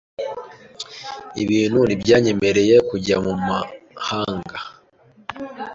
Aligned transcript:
Ibintu 1.43 1.79
ntibyanyemereye 1.87 2.75
kujya 2.89 3.15
mu 3.25 3.33
mahanga. 3.47 4.59